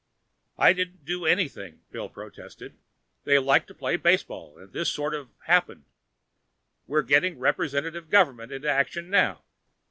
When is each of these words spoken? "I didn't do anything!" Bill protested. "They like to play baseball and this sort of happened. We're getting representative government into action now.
"I 0.57 0.73
didn't 0.73 1.05
do 1.05 1.27
anything!" 1.27 1.81
Bill 1.91 2.09
protested. 2.09 2.75
"They 3.23 3.37
like 3.37 3.67
to 3.67 3.75
play 3.75 3.97
baseball 3.97 4.57
and 4.57 4.73
this 4.73 4.89
sort 4.89 5.13
of 5.13 5.29
happened. 5.45 5.85
We're 6.87 7.03
getting 7.03 7.37
representative 7.37 8.09
government 8.09 8.51
into 8.51 8.67
action 8.67 9.11
now. 9.11 9.43